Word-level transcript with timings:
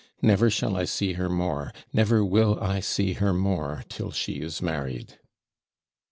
'Never 0.19 0.49
shall 0.49 0.75
I 0.77 0.85
see 0.85 1.13
her 1.13 1.29
more 1.29 1.71
never 1.93 2.25
WILL 2.25 2.59
I 2.59 2.79
see 2.79 3.13
her 3.13 3.33
more, 3.33 3.83
till 3.87 4.09
she 4.09 4.41
is 4.41 4.59
married.' 4.59 5.19